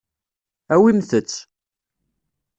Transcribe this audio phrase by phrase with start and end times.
[0.73, 1.35] Awimt-tt.